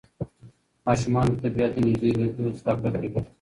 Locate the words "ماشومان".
0.85-1.27